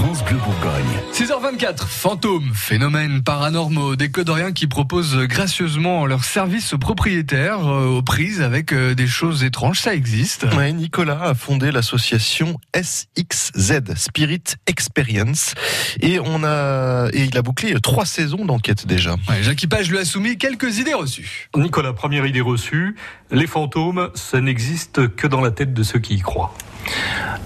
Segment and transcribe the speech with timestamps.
[0.00, 0.86] France Bleu Bourgogne.
[1.12, 8.00] 6h24, fantômes, phénomènes paranormaux, des codoriens qui proposent gracieusement leurs services aux propriétaires euh, aux
[8.00, 10.46] prises avec euh, des choses étranges, ça existe.
[10.56, 15.52] Ouais, Nicolas a fondé l'association SXZ, Spirit Experience,
[16.00, 19.16] et on a et il a bouclé trois saisons d'enquête déjà.
[19.28, 21.50] Ouais, Jacques Page lui a soumis quelques idées reçues.
[21.54, 22.96] Nicolas, première idée reçue,
[23.30, 26.54] les fantômes, ça n'existe que dans la tête de ceux qui y croient.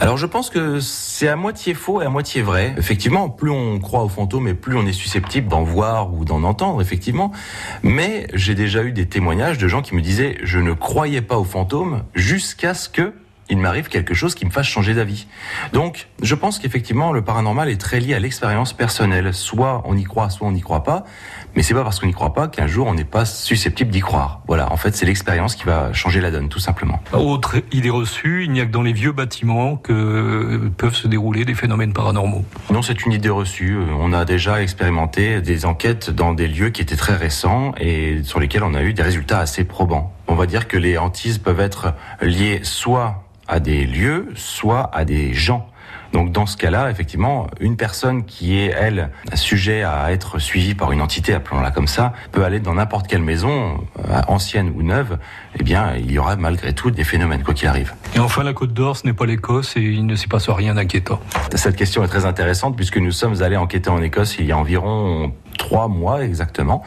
[0.01, 2.75] Alors je pense que c'est à moitié faux et à moitié vrai.
[2.77, 6.43] Effectivement, plus on croit aux fantômes et plus on est susceptible d'en voir ou d'en
[6.43, 7.33] entendre, effectivement.
[7.83, 11.39] Mais j'ai déjà eu des témoignages de gens qui me disaient je ne croyais pas
[11.39, 13.15] aux fantômes jusqu'à ce que
[13.51, 15.27] il m'arrive quelque chose qui me fasse changer d'avis.
[15.73, 19.35] Donc, je pense qu'effectivement, le paranormal est très lié à l'expérience personnelle.
[19.35, 21.05] Soit on y croit, soit on n'y croit pas.
[21.55, 24.01] Mais c'est pas parce qu'on n'y croit pas qu'un jour on n'est pas susceptible d'y
[24.01, 24.41] croire.
[24.49, 24.73] Voilà.
[24.73, 27.01] En fait, c'est l'expérience qui va changer la donne, tout simplement.
[27.13, 31.45] Autre idée reçue, il n'y a que dans les vieux bâtiments que peuvent se dérouler
[31.45, 32.45] des phénomènes paranormaux.
[32.71, 33.79] Non, c'est une idée reçue.
[33.99, 38.41] On a déjà expérimenté des enquêtes dans des lieux qui étaient très récents et sur
[38.41, 40.13] lesquels on a eu des résultats assez probants.
[40.27, 45.05] On va dire que les hantises peuvent être liées soit à des lieux, soit à
[45.05, 45.69] des gens.
[46.15, 50.93] Donc dans ce cas-là, effectivement, une personne qui est, elle, sujet à être suivie par
[50.93, 55.19] une entité, appelons-la comme ça, peut aller dans n'importe quelle maison, euh, ancienne ou neuve,
[55.59, 57.95] eh bien, il y aura malgré tout des phénomènes, quoi qu'il arrive.
[58.15, 60.75] Et enfin, la Côte d'Or, ce n'est pas l'Écosse et il ne s'y passe rien
[60.75, 61.19] d'inquiétant.
[61.53, 64.57] Cette question est très intéressante puisque nous sommes allés enquêter en Écosse il y a
[64.57, 65.33] environ
[65.65, 66.83] trois mois exactement.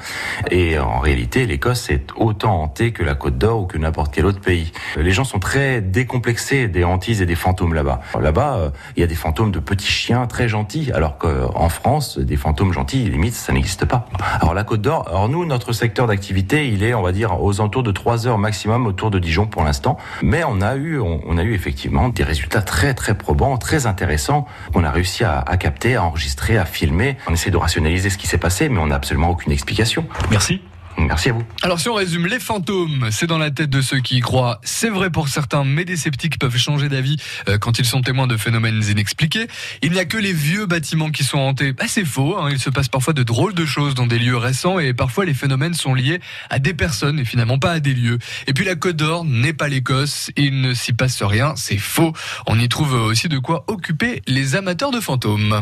[0.51, 4.27] Et en réalité, l'Écosse est autant hantée que la Côte d'Or ou que n'importe quel
[4.27, 4.71] autre pays.
[4.97, 8.01] Les gens sont très décomplexés des hantises et des fantômes là-bas.
[8.21, 12.19] Là-bas, euh, il y a des fantômes de petits chiens très gentils, alors qu'en France,
[12.19, 14.05] des fantômes gentils, limite, ça n'existe pas.
[14.39, 17.59] Alors la Côte d'Or, alors nous, notre secteur d'activité, il est, on va dire, aux
[17.59, 19.97] alentours de trois heures maximum autour de Dijon pour l'instant.
[20.21, 24.45] Mais on a eu, on, a eu effectivement des résultats très très probants, très intéressants
[24.71, 27.17] qu'on a réussi à, à capter, à enregistrer, à filmer.
[27.27, 30.07] On essaie de rationaliser ce qui s'est passé, mais on n'a absolument aucune explication.
[30.31, 30.61] Merci.
[30.97, 31.43] Merci à vous.
[31.61, 34.59] Alors si on résume, les fantômes, c'est dans la tête de ceux qui y croient.
[34.63, 37.17] C'est vrai pour certains, mais des sceptiques peuvent changer d'avis
[37.47, 39.47] euh, quand ils sont témoins de phénomènes inexpliqués.
[39.83, 41.73] Il n'y a que les vieux bâtiments qui sont hantés.
[41.73, 42.49] Bah, c'est faux, hein.
[42.51, 45.35] il se passe parfois de drôles de choses dans des lieux récents et parfois les
[45.35, 46.19] phénomènes sont liés
[46.49, 48.17] à des personnes et finalement pas à des lieux.
[48.47, 52.13] Et puis la Côte d'Or n'est pas l'Écosse, il ne s'y passe rien, c'est faux.
[52.47, 55.61] On y trouve aussi de quoi occuper les amateurs de fantômes.